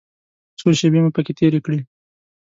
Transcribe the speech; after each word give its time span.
څو 0.59 0.67
شېبې 0.79 0.99
مو 1.03 1.09
پکې 1.15 1.33
تېرې 1.39 1.59
کړې. 1.65 1.79